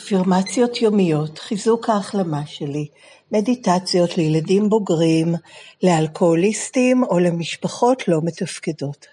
[0.00, 2.88] אפירמציות יומיות, חיזוק ההחלמה שלי,
[3.32, 5.34] מדיטציות לילדים בוגרים,
[5.82, 9.06] לאלכוהוליסטים או למשפחות לא מתפקדות.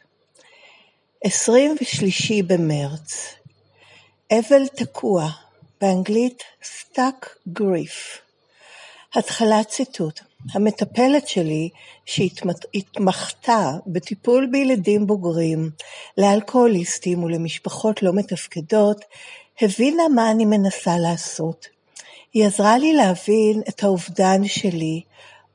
[1.24, 3.36] 23 במרץ
[4.32, 5.30] אבל תקוע,
[5.82, 8.20] באנגלית stuck grief.
[9.16, 10.20] התחלת ציטוט
[10.54, 11.70] המטפלת שלי,
[12.06, 15.70] שהתמחתה בטיפול בילדים בוגרים,
[16.18, 19.06] לאלכוהוליסטים ולמשפחות לא מתפקדות,
[19.62, 21.68] הבינה מה אני מנסה לעשות.
[22.34, 25.02] היא עזרה לי להבין את האובדן שלי,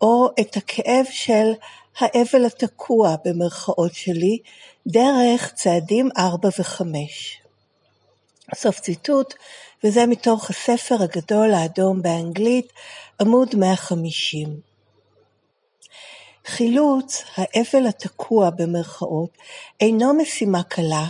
[0.01, 1.53] או את הכאב של
[1.99, 4.39] האבל התקוע במרכאות שלי,
[4.87, 7.41] דרך צעדים ארבע וחמש.
[8.55, 9.35] סוף ציטוט,
[9.85, 12.73] וזה מתוך הספר הגדול האדום באנגלית,
[13.21, 14.61] עמוד 150.
[16.47, 19.31] חילוץ האבל התקוע במרכאות
[19.81, 21.07] אינו משימה קלה,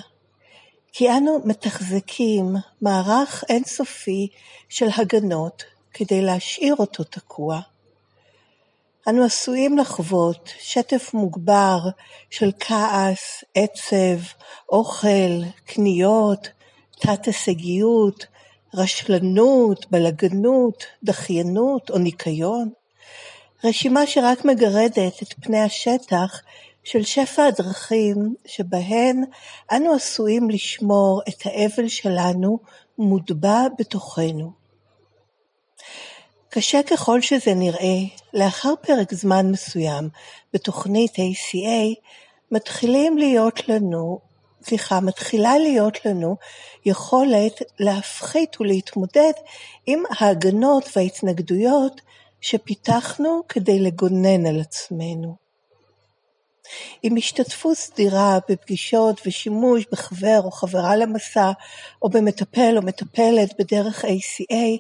[0.92, 4.28] כי אנו מתחזקים מערך אינסופי
[4.69, 7.61] של הגנות כדי להשאיר אותו תקוע.
[9.08, 11.78] אנו עשויים לחוות שטף מוגבר
[12.31, 14.20] של כעס, עצב,
[14.69, 16.48] אוכל, קניות,
[17.00, 18.27] תת-הישגיות,
[18.75, 22.70] רשלנות, בלגנות, דחיינות או ניקיון.
[23.64, 26.41] רשימה שרק מגרדת את פני השטח
[26.84, 29.25] של שפע הדרכים שבהן
[29.72, 32.58] אנו עשויים לשמור את האבל שלנו
[32.98, 34.52] מוטבע בתוכנו.
[36.48, 37.98] קשה ככל שזה נראה,
[38.34, 40.08] לאחר פרק זמן מסוים
[40.53, 42.00] בתוכנית ACA,
[42.50, 44.19] מתחילים להיות לנו,
[44.62, 46.36] סליחה, מתחילה להיות לנו
[46.84, 49.33] יכולת להפחית ולהתמודד
[49.86, 52.00] עם ההגנות וההתנגדויות
[52.41, 55.41] שפיתחנו כדי לגונן על עצמנו.
[57.02, 61.52] עם השתתפות סדירה בפגישות ושימוש בחבר או חברה למסע
[62.02, 64.78] או במטפל או מטפלת בדרך ACA,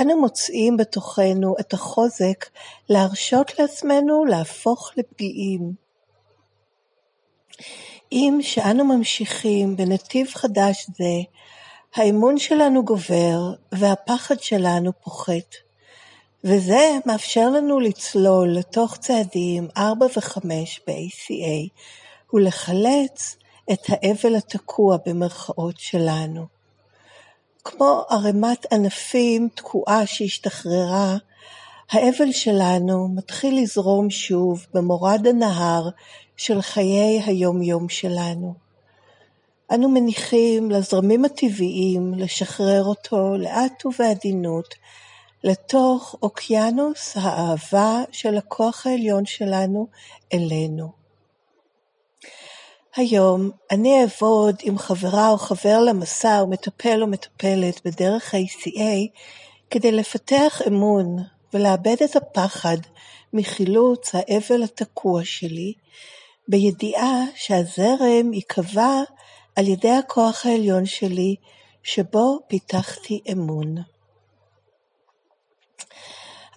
[0.00, 2.46] אנו מוצאים בתוכנו את החוזק
[2.88, 5.72] להרשות לעצמנו להפוך לפגיעים.
[8.10, 11.22] עם שאנו ממשיכים בנתיב חדש זה,
[11.94, 13.38] האמון שלנו גובר
[13.72, 15.65] והפחד שלנו פוחת.
[16.48, 20.40] וזה מאפשר לנו לצלול לתוך צעדים 4 ו-5
[20.86, 21.70] ב-ACA
[22.32, 23.36] ולחלץ
[23.72, 26.46] את האבל התקוע במרכאות שלנו.
[27.64, 31.16] כמו ערימת ענפים תקועה שהשתחררה,
[31.90, 35.88] האבל שלנו מתחיל לזרום שוב במורד הנהר
[36.36, 38.54] של חיי היום-יום שלנו.
[39.74, 44.74] אנו מניחים לזרמים הטבעיים לשחרר אותו לאט ובעדינות
[45.46, 49.86] לתוך אוקיינוס האהבה של הכוח העליון שלנו
[50.32, 50.92] אלינו.
[52.96, 59.18] היום אני אעבוד עם חברה או חבר למסע או מטפל או מטפלת בדרך ה-ACA
[59.70, 61.16] כדי לפתח אמון
[61.54, 62.78] ולאבד את הפחד
[63.32, 65.72] מחילוץ האבל התקוע שלי,
[66.48, 69.02] בידיעה שהזרם ייקבע
[69.56, 71.36] על ידי הכוח העליון שלי
[71.82, 73.95] שבו פיתחתי אמון.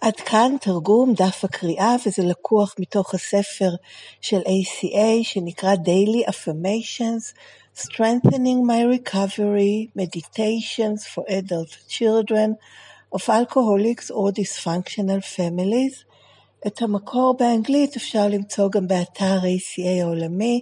[0.00, 3.70] עד כאן תרגום דף הקריאה וזה לקוח מתוך הספר
[4.20, 7.34] של ACA שנקרא Daily Affirmations
[7.78, 12.50] Strengthening My Recovery Meditations for Adult Children
[13.14, 16.04] of Alcoholics or Dysfunctional Families.
[16.66, 20.60] את המקור באנגלית אפשר למצוא גם באתר ACA העולמי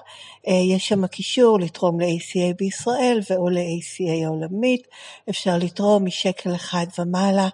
[0.48, 4.88] אה, יש שם קישור לתרום ל-ACA בישראל ו/או ל-ACA העולמית,
[5.30, 7.48] אפשר לתרום משקל אחד ומעלה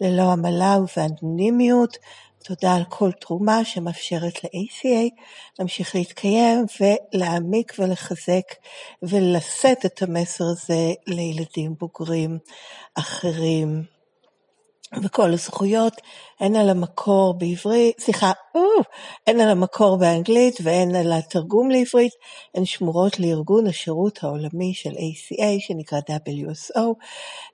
[0.00, 1.96] ללא עמלה ובאנונימיות.
[2.44, 5.22] תודה על כל תרומה שמאפשרת ל-ACA
[5.58, 8.54] להמשיך להתקיים ולהעמיק ולחזק
[9.02, 12.38] ולשאת את המסר הזה לילדים בוגרים
[12.94, 13.97] אחרים.
[15.02, 15.92] וכל הזכויות
[16.40, 18.32] הן על המקור בעברית, סליחה,
[19.26, 22.12] הן על המקור באנגלית והן על התרגום לעברית,
[22.54, 26.80] הן שמורות לארגון השירות העולמי של ACA שנקרא WSO.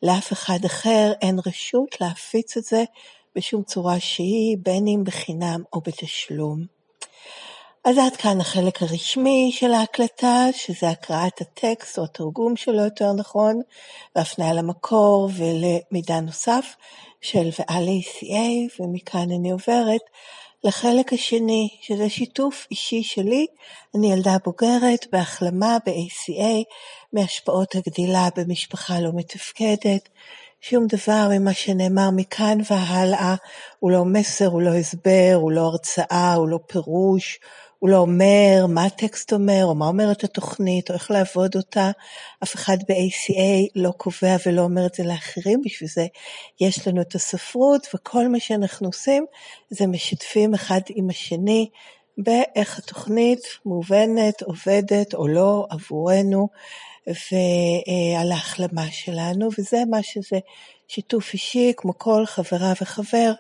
[0.03, 2.85] לאף אחד אחר אין רשות להפיץ את זה
[3.37, 6.75] בשום צורה שהיא, בין אם בחינם או בתשלום.
[7.85, 13.61] אז עד כאן החלק הרשמי של ההקלטה, שזה הקראת הטקסט או התרגום שלו יותר נכון,
[14.17, 16.77] והפניה למקור ולמידע נוסף
[17.25, 20.01] של ועל ACA, ומכאן אני עוברת
[20.65, 23.47] לחלק השני, שזה שיתוף אישי שלי.
[23.95, 26.65] אני ילדה בוגרת בהחלמה ב-ACA
[27.13, 30.09] מהשפעות הגדילה במשפחה לא מתפקדת.
[30.61, 33.35] שום דבר ממה שנאמר מכאן והלאה
[33.79, 37.39] הוא לא מסר, הוא לא הסבר, הוא לא הרצאה, הוא לא פירוש,
[37.85, 41.91] הוא לא אומר מה הטקסט אומר, או מה אומרת התוכנית, או איך לעבוד אותה.
[42.43, 46.07] אף אחד ב-ACA לא קובע ולא אומר את זה לאחרים, בשביל זה
[46.61, 49.27] יש לנו את הספרות, וכל מה שאנחנו עושים
[49.71, 51.69] זה משתפים אחד עם השני
[52.19, 56.49] באיך התוכנית מובנת, עובדת או לא עבורנו,
[57.07, 60.39] ועל ההחלמה שלנו, וזה מה שזה
[60.89, 63.33] שיתוף אישי, כמו כל חברה וחבר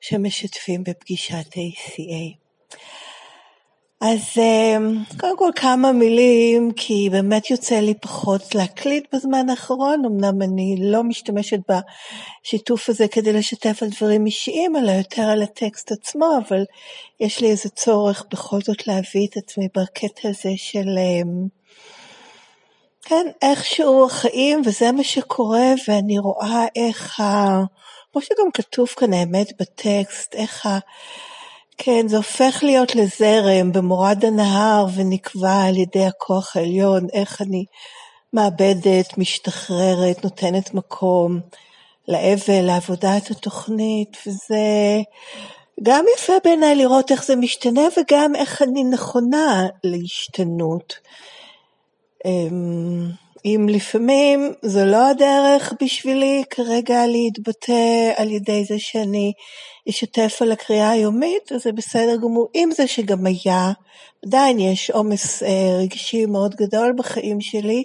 [0.00, 2.40] שמשתפים בפגישת ACA.
[4.00, 10.42] אז אמ, קודם כל כמה מילים, כי באמת יוצא לי פחות להקליט בזמן האחרון, אמנם
[10.42, 16.26] אני לא משתמשת בשיתוף הזה כדי לשתף על דברים אישיים, אלא יותר על הטקסט עצמו,
[16.48, 16.64] אבל
[17.20, 21.46] יש לי איזה צורך בכל זאת להביא את עצמי בקטע הזה של, אמ,
[23.02, 27.58] כן, איכשהו החיים, וזה מה שקורה, ואני רואה איך, ה...
[28.12, 30.78] כמו שגם כתוב כאן האמת בטקסט, איך ה...
[31.78, 37.64] כן, זה הופך להיות לזרם במורד הנהר ונקבע על ידי הכוח העליון, איך אני
[38.32, 41.40] מאבדת, משתחררת, נותנת מקום
[42.08, 45.00] לאבל, לעבודת התוכנית, וזה
[45.82, 50.94] גם יפה בעיניי לראות איך זה משתנה וגם איך אני נכונה להשתנות.
[53.44, 59.32] אם לפעמים זו לא הדרך בשבילי כרגע להתבטא על ידי זה שאני
[59.88, 62.48] אשתף על הקריאה היומית, אז זה בסדר גמור.
[62.54, 63.72] עם זה שגם היה,
[64.26, 67.84] עדיין יש עומס אה, רגשי מאוד גדול בחיים שלי,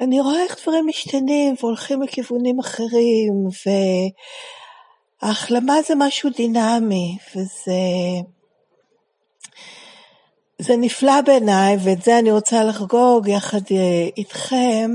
[0.00, 3.48] אני רואה איך דברים משתנים והולכים לכיוונים אחרים,
[5.22, 7.72] וההחלמה זה משהו דינמי, וזה...
[10.60, 14.90] זה נפלא בעיניי, ואת זה אני רוצה לחגוג יחד אה, איתכם,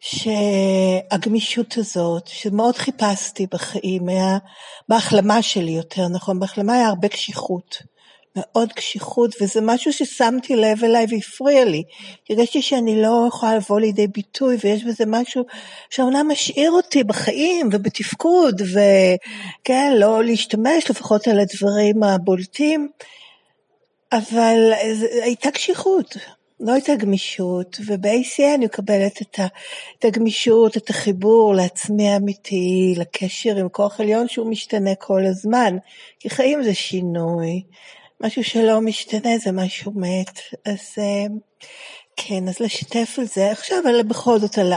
[0.00, 4.38] שהגמישות הזאת, שמאוד חיפשתי בחיים, היה,
[4.88, 7.82] בהחלמה שלי יותר נכון, בהחלמה היה הרבה קשיחות,
[8.36, 11.82] מאוד קשיחות, וזה משהו ששמתי לב אליי והפריע לי.
[12.30, 15.44] הרגשתי שאני לא יכולה לבוא לידי ביטוי, ויש בזה משהו
[15.90, 22.88] שאומנם משאיר אותי בחיים ובתפקוד, וכן, לא להשתמש לפחות על הדברים הבולטים.
[24.12, 24.72] אבל
[25.22, 26.16] הייתה קשיחות,
[26.60, 29.46] לא הייתה גמישות, וב-ACA אני מקבלת את, ה,
[29.98, 35.76] את הגמישות, את החיבור לעצמי האמיתי, לקשר עם כוח עליון שהוא משתנה כל הזמן,
[36.20, 37.62] כי חיים זה שינוי,
[38.20, 41.26] משהו שלא משתנה זה משהו מת, אז אה,
[42.16, 43.50] כן, אז לשתף על זה.
[43.50, 44.72] עכשיו, אבל בכל זאת על,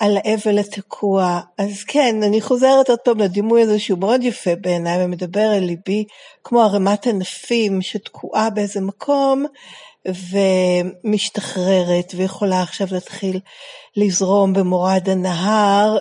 [0.00, 1.40] על האבל התקוע.
[1.58, 6.04] אז כן, אני חוזרת עוד פעם לדימוי הזה שהוא מאוד יפה בעיניי ומדבר אל ליבי,
[6.44, 9.44] כמו ערימת ענפים שתקועה באיזה מקום
[11.04, 13.40] ומשתחררת ויכולה עכשיו להתחיל
[13.96, 15.98] לזרום במורד הנהר,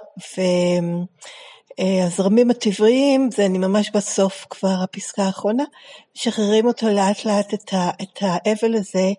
[1.79, 5.63] והזרמים הטבעיים, זה אני ממש בסוף כבר הפסקה האחרונה,
[6.15, 9.11] משחררים אותו לאט לאט את האבל הזה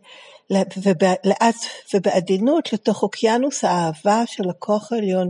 [0.82, 1.56] ולאט
[1.94, 5.28] ובעדינות לתוך אוקיינוס האהבה של הכוח העליון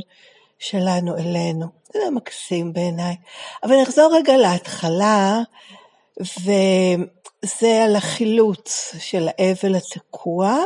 [0.58, 1.66] שלנו אלינו.
[1.92, 3.16] זה מקסים בעיניי.
[3.62, 5.40] אבל נחזור רגע להתחלה,
[6.20, 10.58] וזה על החילוץ של האבל התקוע,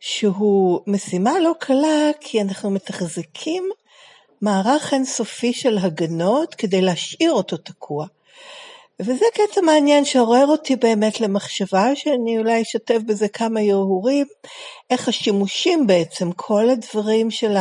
[0.00, 3.70] שהוא משימה לא קלה, כי אנחנו מתחזקים
[4.40, 8.06] מערך אינסופי של הגנות כדי להשאיר אותו תקוע.
[9.02, 14.26] וזה קטע מעניין שעורר אותי באמת למחשבה, שאני אולי אשתף בזה כמה הרהורים,
[14.90, 17.56] איך השימושים בעצם, כל הדברים של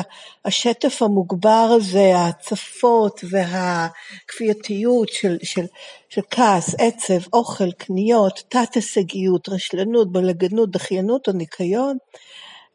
[0.45, 5.65] השטף המוגבר הזה, ההצפות והכפייתיות של, של,
[6.09, 11.97] של כעס, עצב, אוכל, קניות, תת-הישגיות, רשלנות, בלגנות, דחיינות או ניקיון,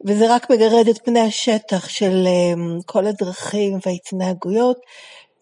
[0.05, 4.77] וזה רק מגרד את פני השטח של אמ, כל הדרכים וההתנהגויות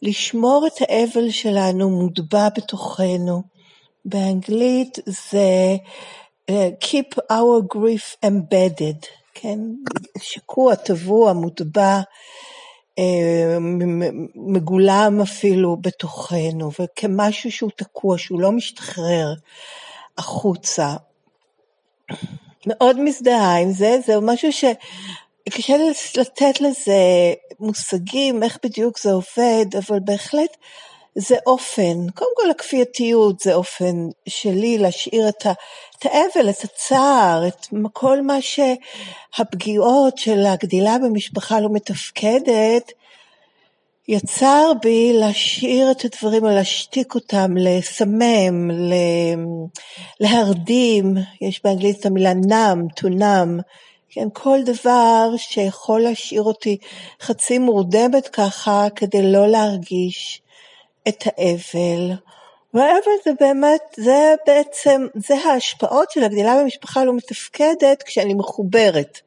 [0.01, 3.41] לשמור את האבל שלנו מוטבע בתוכנו.
[4.05, 5.75] באנגלית זה
[6.51, 6.53] uh,
[6.85, 9.59] keep our grief embedded, כן?
[10.21, 12.01] שקוע, טבוע, מוטבע.
[12.99, 13.57] אה,
[14.35, 19.33] מגולם אפילו בתוכנו, וכמשהו שהוא תקוע, שהוא לא משתחרר
[20.17, 20.95] החוצה.
[22.67, 24.49] מאוד מזדהה עם זה, זה משהו
[25.49, 25.75] שקשה
[26.17, 26.93] לתת לזה
[27.59, 30.57] מושגים, איך בדיוק זה עובד, אבל בהחלט
[31.15, 33.95] זה אופן, קודם כל הכפייתיות זה אופן
[34.29, 35.51] שלי להשאיר את, ה,
[35.99, 42.91] את האבל, את הצער, את כל מה שהפגיעות של הגדילה במשפחה לא מתפקדת,
[44.07, 48.71] יצר בי להשאיר את הדברים, להשתיק אותם, לסמם,
[50.19, 53.61] להרדים, יש באנגלית את המילה נם, to numb,
[54.13, 56.77] כן, כל דבר שיכול להשאיר אותי
[57.21, 60.41] חצי מורדמת ככה כדי לא להרגיש
[61.07, 62.11] את האבל.
[62.73, 69.19] והאבל זה באמת, זה בעצם, זה ההשפעות של הגדילה במשפחה לא מתפקדת כשאני מחוברת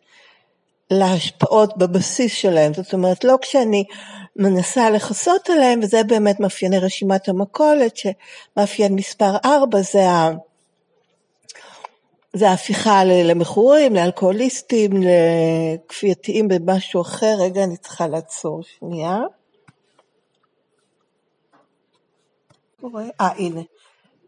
[0.91, 2.75] להשפעות בבסיס שלהם.
[2.75, 3.85] זאת אומרת, לא כשאני
[4.37, 10.31] מנסה לכסות עליהם, וזה באמת מאפייני רשימת המכולת, שמאפיין מספר 4 זה ה...
[12.35, 17.37] זה ההפיכה למכורים, לאלכוהוליסטים, לכפייתיים במשהו אחר.
[17.41, 19.19] רגע, אני צריכה לעצור שנייה.
[23.21, 23.61] אה, הנה.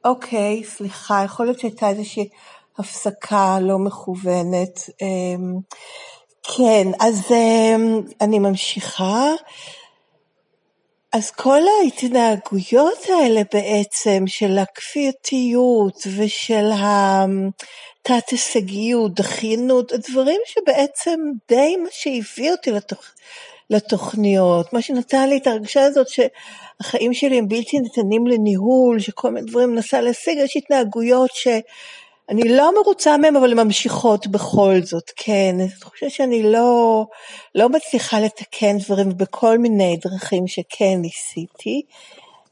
[0.04, 2.28] אוקיי, סליחה, יכול להיות שהייתה איזושהי
[2.78, 4.80] הפסקה לא מכוונת.
[5.02, 5.54] אמ,
[6.42, 9.32] כן, אז אמ, אני ממשיכה.
[11.12, 21.88] אז כל ההתנהגויות האלה בעצם של הכפייתיות ושל התת הישגיות, דחיינות, הדברים שבעצם די מה
[21.90, 23.02] שהביא אותי לתוך,
[23.70, 29.50] לתוכניות, מה שנתן לי את הרגשה הזאת שהחיים שלי הם בלתי ניתנים לניהול, שכל מיני
[29.50, 31.30] דברים מנסה להשיג, יש התנהגויות
[32.30, 37.04] שאני לא מרוצה מהן אבל הן ממשיכות בכל זאת, כן, אני חושבת שאני לא,
[37.54, 41.82] לא מצליחה לתקן דברים בכל מיני דרכים שכן ניסיתי,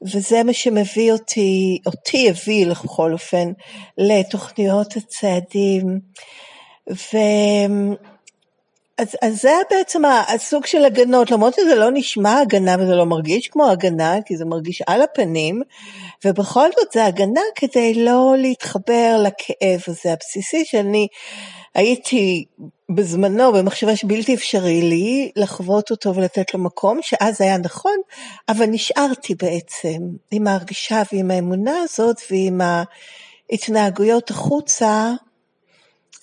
[0.03, 3.53] וזה מה שמביא אותי, אותי הביא בכל אופן
[3.99, 6.01] לתוכניות הצעדים.
[6.91, 7.17] ו...
[8.99, 13.49] אז, אז זה בעצם הסוג של הגנות, למרות שזה לא נשמע הגנה וזה לא מרגיש
[13.49, 15.63] כמו הגנה, כי זה מרגיש על הפנים,
[16.25, 21.09] ובכל זאת זה הגנה כדי לא להתחבר לכאב הזה הבסיסי שאני
[21.75, 22.45] הייתי
[22.95, 27.97] בזמנו במחשבה שבלתי אפשרי לי לחוות אותו ולתת לו מקום, שאז היה נכון,
[28.49, 29.99] אבל נשארתי בעצם
[30.31, 32.61] עם ההרגישה ועם האמונה הזאת ועם
[33.51, 35.13] ההתנהגויות החוצה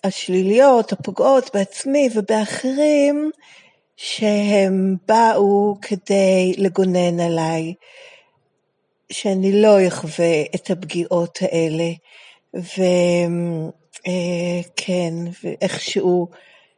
[0.04, 3.32] השליליות, הפוגעות בעצמי ובאחרים,
[3.96, 7.74] שהם באו כדי לגונן עליי,
[9.12, 11.92] שאני לא אחווה את הפגיעות האלה,
[12.54, 13.34] וכן,
[14.08, 16.28] אה, ואיכשהו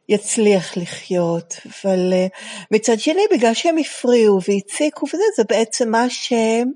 [0.08, 2.26] יצליח לחיות, אבל אה,
[2.70, 6.72] מצד שני, בגלל שהם הפריעו והציקו וזה, זה בעצם מה שהם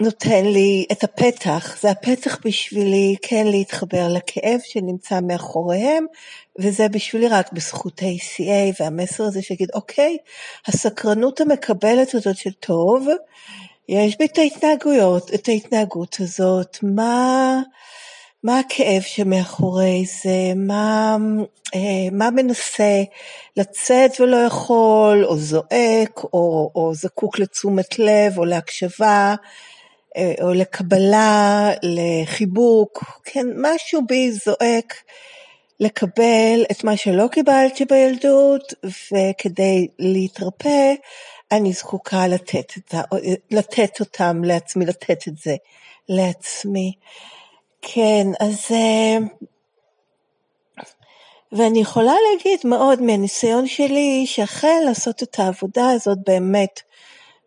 [0.00, 6.06] נותן לי את הפתח, זה הפתח בשבילי כן להתחבר לכאב שנמצא מאחוריהם,
[6.58, 10.16] וזה בשבילי רק בזכות ה-ACA והמסר הזה שיגיד, אוקיי,
[10.66, 13.06] הסקרנות המקבלת הזאת של טוב,
[13.88, 17.60] יש בי את ההתנהגויות, את ההתנהגות הזאת, מה,
[18.42, 21.16] מה הכאב שמאחורי זה, מה,
[21.74, 23.02] אה, מה מנסה
[23.56, 29.34] לצאת ולא יכול, או זועק, או, או זקוק לתשומת לב, או להקשבה,
[30.42, 34.94] או לקבלה, לחיבוק, כן, משהו בי זועק
[35.80, 40.94] לקבל את מה שלא קיבלתי בילדות, וכדי להתרפא,
[41.52, 43.00] אני זקוקה לתת, את ה,
[43.50, 45.56] לתת אותם לעצמי, לתת את זה
[46.08, 46.92] לעצמי.
[47.82, 48.66] כן, אז...
[48.70, 49.18] אה,
[51.52, 56.80] ואני יכולה להגיד מאוד מהניסיון שלי, שאחרי לעשות את העבודה הזאת באמת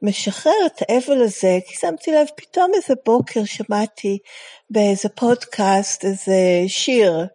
[0.02, 4.18] משחרר את האבל הזה, כי שמתי לב, פתאום איזה בוקר שמעתי
[4.70, 7.26] באיזה פודקאסט איזה שיר,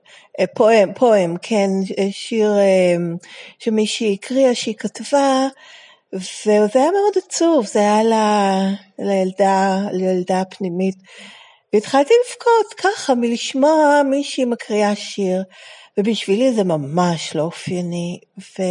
[0.41, 2.97] אה, פואם, פואם, כן, אה, שיר אה,
[3.59, 5.47] שמישהי הקריאה, שהיא כתבה,
[6.13, 8.03] וזה היה מאוד עצוב, זה היה
[8.99, 10.97] לילדה, לילדה פנימית.
[11.73, 15.43] והתחלתי לבכות ככה מלשמוע מישהי מקריאה שיר,
[15.99, 18.21] ובשבילי זה ממש לא אופייני.
[18.39, 18.63] ו...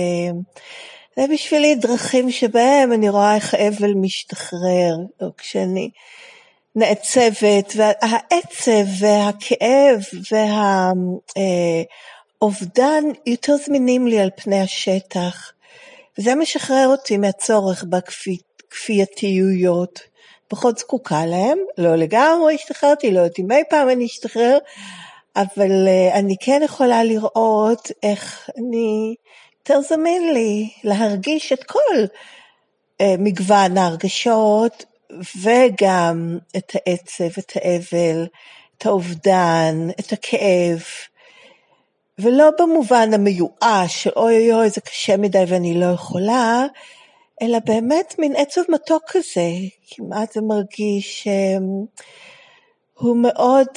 [1.16, 5.90] זה בשבילי דרכים שבהם אני רואה איך אבל משתחרר, או כשאני
[6.76, 10.02] נעצבת, והעצב והכאב
[12.42, 15.52] והאובדן יותר זמינים לי על פני השטח.
[16.18, 17.86] וזה משחרר אותי מהצורך
[18.70, 20.00] בכפייתיויות.
[20.48, 24.58] פחות זקוקה להם, לא לגמרי השתחררתי, לא יודעת אם אי פעם אני אשתחרר,
[25.36, 29.16] אבל אני כן יכולה לראות איך אני
[29.70, 32.06] יותר זמין לי להרגיש את כל
[33.02, 34.86] אה, מגוון ההרגשות
[35.42, 38.28] וגם את העצב, את האבל,
[38.78, 40.84] את האובדן, את הכאב,
[42.20, 46.66] ולא במובן המיואש של אוי אוי אוי זה קשה מדי ואני לא יכולה,
[47.42, 49.50] אלא באמת מין עצב מתוק כזה,
[49.90, 52.02] כמעט זה מרגיש um,
[52.94, 53.68] הוא מאוד,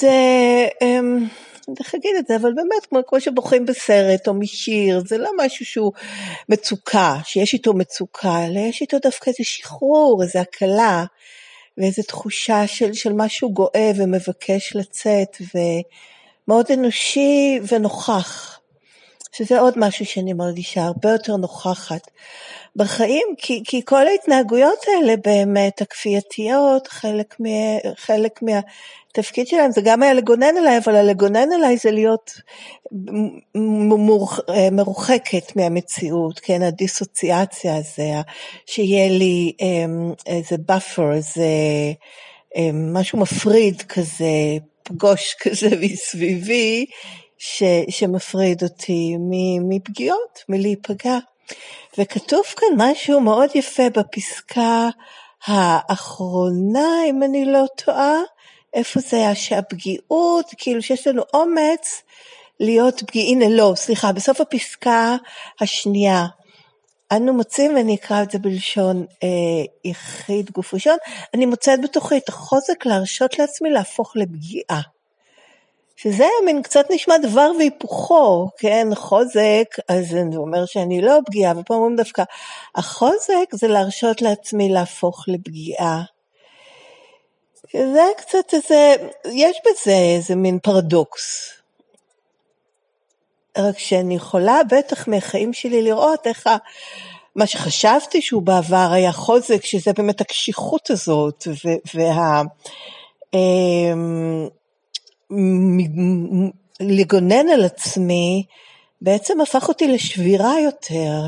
[1.80, 5.64] איך להגיד את זה, אבל באמת כמו, כמו שבוכים בסרט או משיר, זה לא משהו
[5.64, 5.92] שהוא
[6.48, 11.04] מצוקה, שיש איתו מצוקה, אלא יש איתו דווקא איזה שחרור, איזה הקלה,
[11.78, 18.55] ואיזו תחושה של, של משהו גואה ומבקש לצאת, ומאוד אנושי ונוכח,
[19.36, 22.10] שזה עוד משהו שאני מרגישה, הרבה יותר נוכחת.
[22.76, 27.48] בחיים, כי, כי כל ההתנהגויות האלה באמת, הכפייתיות, חלק, מה,
[27.96, 32.30] חלק מהתפקיד שלהם זה גם היה לגונן עליי, אבל הלגונן עליי זה להיות
[34.72, 38.10] מרוחקת מהמציאות, כן, הדיסוציאציה הזה,
[38.66, 41.46] שיהיה לי אמ, איזה buffer, איזה
[42.56, 46.86] אמ, משהו מפריד כזה, פגוש כזה מסביבי,
[47.38, 49.16] ש, שמפריד אותי
[49.68, 51.18] מפגיעות, מלהיפגע.
[51.98, 54.88] וכתוב כאן משהו מאוד יפה בפסקה
[55.46, 58.16] האחרונה, אם אני לא טועה,
[58.74, 62.02] איפה זה היה שהפגיעות, כאילו שיש לנו אומץ
[62.60, 65.16] להיות פגיעים, לא, סליחה, בסוף הפסקה
[65.60, 66.26] השנייה.
[67.12, 69.28] אנו מוצאים, ואני אקרא את זה בלשון אה,
[69.84, 70.96] יחיד גוף ראשון,
[71.34, 74.95] אני מוצאת בתוכי את החוזק להרשות לעצמי להפוך לפגיעה.
[75.96, 81.74] שזה מין קצת נשמע דבר והיפוכו, כן, חוזק, אז זה אומר שאני לא פגיעה, ופה
[81.74, 82.22] אומרים דווקא,
[82.74, 86.02] החוזק זה להרשות לעצמי להפוך לפגיעה.
[87.72, 88.94] זה קצת איזה,
[89.32, 91.52] יש בזה איזה מין פרדוקס.
[93.58, 96.56] רק שאני יכולה בטח מהחיים שלי לראות איך ה...
[97.36, 101.48] מה שחשבתי שהוא בעבר היה חוזק, שזה באמת הקשיחות הזאת,
[101.94, 102.42] וה...
[106.80, 108.44] לגונן על עצמי
[109.00, 111.20] בעצם הפך אותי לשבירה יותר,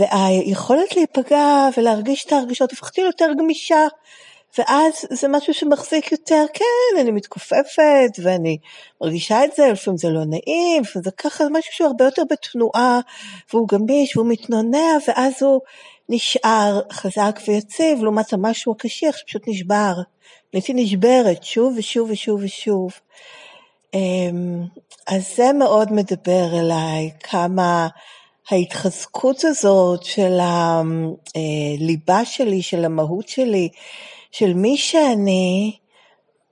[0.00, 3.86] והיכולת להיפגע ולהרגיש את ההרגשות הפכתי ליותר גמישה.
[4.58, 8.58] ואז זה משהו שמחזיק יותר, כן, אני מתכופפת ואני
[9.00, 12.22] מרגישה את זה, לפעמים זה לא נעים, לפעמים זה ככה, זה משהו שהוא הרבה יותר
[12.30, 13.00] בתנועה,
[13.52, 15.60] והוא גמיש והוא מתנונע, ואז הוא
[16.08, 19.92] נשאר חזק ויציב, לעומת המשהו הקשיח שפשוט נשבר.
[20.52, 22.92] הייתי נשברת שוב ושוב ושוב ושוב.
[23.94, 24.64] אמ,
[25.06, 27.88] אז זה מאוד מדבר אליי, כמה
[28.50, 33.68] ההתחזקות הזאת של הליבה אה, שלי, של המהות שלי,
[34.32, 35.76] של מי שאני,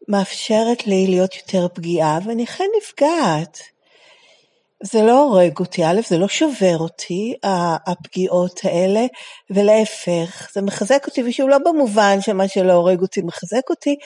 [0.08, 3.60] מאפשרת לי להיות יותר פגיעה, ואני אכן נפגעת.
[4.82, 7.34] זה לא הורג אותי, א', זה לא שובר אותי,
[7.86, 9.06] הפגיעות האלה,
[9.50, 13.96] ולהפך, זה מחזק אותי, ושוב, לא במובן שמה שלא הורג אותי מחזק אותי,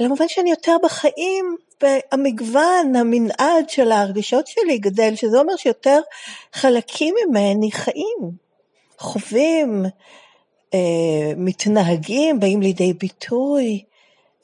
[0.00, 6.00] אלא במובן שאני יותר בחיים, והמגוון, המנעד של ההרגשות שלי גדל, שזה אומר שיותר
[6.52, 8.30] חלקים ממני חיים,
[8.98, 9.84] חווים,
[10.74, 13.84] אה, מתנהגים, באים לידי ביטוי,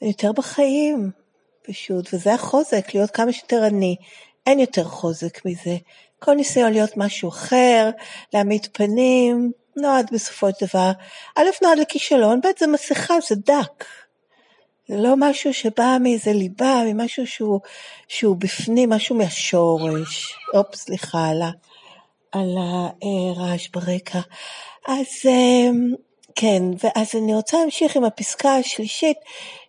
[0.01, 1.11] יותר בחיים,
[1.61, 3.95] פשוט, וזה החוזק, להיות כמה שיותר אני.
[4.47, 5.77] אין יותר חוזק מזה.
[6.19, 7.89] כל ניסיון להיות משהו אחר,
[8.33, 10.91] להעמיד פנים, נועד בסופו של דבר,
[11.35, 13.85] א', נועד לכישלון, ב', זה מסכה, זה דק.
[14.87, 17.59] זה לא משהו שבא מאיזה ליבה, ממשהו שהוא,
[18.07, 20.35] שהוא בפנים, משהו מהשורש.
[20.53, 21.51] אופ, סליחה על, ה,
[22.31, 22.55] על
[23.01, 24.19] הרעש ברקע.
[24.87, 25.93] אז אמ,
[26.35, 29.17] כן, ואז אני רוצה להמשיך עם הפסקה השלישית,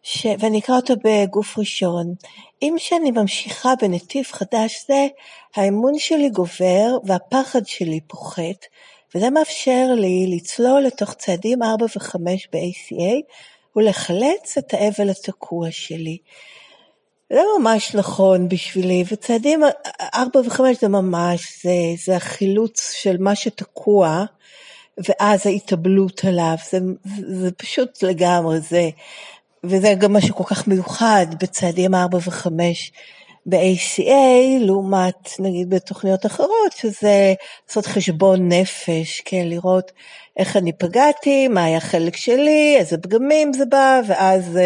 [0.03, 0.27] ש...
[0.39, 2.15] ואני אקרא אותה בגוף ראשון.
[2.67, 5.07] עם שאני ממשיכה בנתיב חדש זה,
[5.57, 8.67] האמון שלי גובר והפחד שלי פוחת,
[9.15, 12.17] וזה מאפשר לי לצלול לתוך צעדים 4 ו-5
[12.53, 13.23] ב-ACA
[13.77, 16.19] ולחלץ את האבל התקוע שלי.
[17.33, 19.61] זה ממש נכון בשבילי, וצעדים
[20.15, 21.71] 4 ו-5 זה ממש, זה,
[22.05, 24.25] זה החילוץ של מה שתקוע,
[25.09, 26.79] ואז ההתאבלות עליו, זה,
[27.27, 28.91] זה פשוט לגמרי זה.
[29.69, 32.49] וזה גם משהו כל כך מיוחד בצעדים 4 ו-5
[33.47, 37.35] ב-ACA, לעומת נגיד בתוכניות אחרות, שזה
[37.69, 39.93] לעשות חשבון נפש, כן, לראות
[40.37, 44.61] איך אני פגעתי, מה היה החלק שלי, איזה פגמים זה בא, ואז uh,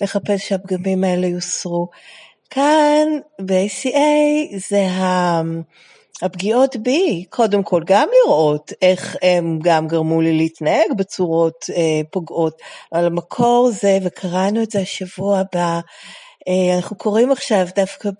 [0.00, 1.88] לחפש שהפגמים האלה יוסרו.
[2.50, 3.08] כאן
[3.40, 5.42] ב-ACA זה ה...
[6.22, 12.62] הפגיעות בי, קודם כל גם לראות איך הם גם גרמו לי להתנהג בצורות אה, פוגעות,
[12.92, 15.42] אבל המקור זה, וקראנו את זה השבוע
[16.48, 18.10] אה, אנחנו קוראים עכשיו דווקא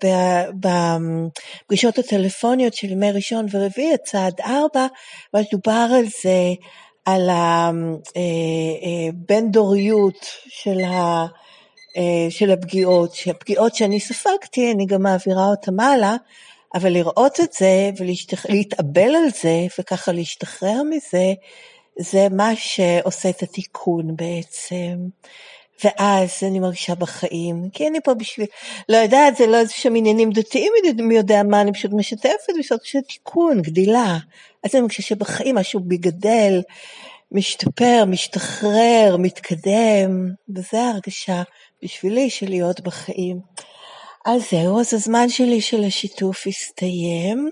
[0.59, 4.87] בפגישות הטלפוניות של ימי ראשון ורביעי, הצעד ארבע,
[5.33, 6.53] ממש דובר על זה,
[7.05, 11.25] על הבין דוריות של ה...
[12.29, 16.15] של הפגיעות, שהפגיעות שאני ספגתי, אני גם מעבירה אותם הלאה,
[16.75, 21.33] אבל לראות את זה ולהתאבל על זה וככה להשתחרר מזה,
[21.99, 24.97] זה מה שעושה את התיקון בעצם.
[25.83, 28.47] ואז אני מרגישה בחיים, כי אני פה בשביל,
[28.89, 32.85] לא יודעת, זה לא איזה שהם עניינים דתיים, מי יודע מה, אני פשוט משתפת, פשוט
[32.85, 34.17] של תיקון, גדילה.
[34.63, 36.61] אז אני מרגישה שבחיים משהו בגדל,
[37.31, 41.43] משתפר, משתחרר, מתקדם, וזו ההרגשה
[41.83, 43.39] בשבילי של להיות בחיים.
[44.25, 47.49] אז זהו, אז הזמן שלי של השיתוף הסתיים,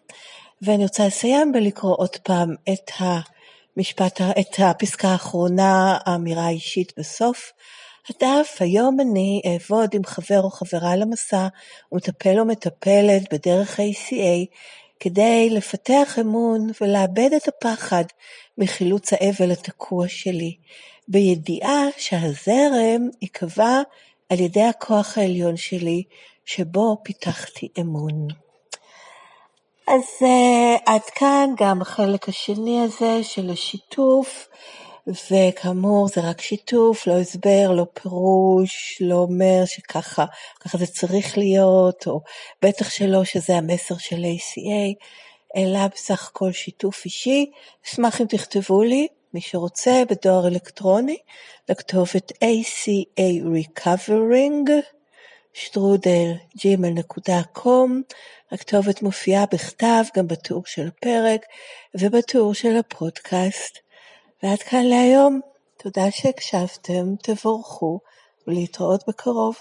[0.62, 7.52] ואני רוצה לסיים בלקרוא עוד פעם את המשפט, את הפסקה האחרונה, האמירה האישית בסוף.
[8.10, 11.48] הדף, היום אני אעבוד עם חבר או חברה למסע
[11.92, 14.46] ומטפל או מטפלת בדרך ה-ACA
[15.00, 18.04] כדי לפתח אמון ולאבד את הפחד
[18.58, 20.58] מחילוץ האבל התקוע שלי,
[21.08, 23.82] בידיעה שהזרם ייקבע
[24.30, 26.04] על ידי הכוח העליון שלי,
[26.46, 28.28] שבו פיתחתי אמון.
[29.88, 34.48] אז uh, עד כאן גם החלק השני הזה של השיתוף,
[35.08, 40.26] וכאמור זה רק שיתוף, לא הסבר, לא פירוש, לא אומר שככה
[40.60, 42.22] ככה זה צריך להיות, או
[42.62, 45.06] בטח שלא שזה המסר של ACA,
[45.58, 47.52] אלא בסך הכל שיתוף אישי.
[47.86, 51.18] אשמח אם תכתבו לי, מי שרוצה, בדואר אלקטרוני,
[51.70, 54.70] לכתובת ACA Recovering,
[55.54, 57.92] שטרודל gmail.com,
[58.52, 61.46] הכתובת מופיעה בכתב גם בתיאור של הפרק
[61.96, 63.78] ובתיאור של הפודקאסט.
[64.44, 65.40] ועד כאן להיום,
[65.78, 68.00] תודה שהקשבתם, תבורכו
[68.48, 69.56] ולהתראות בקרוב.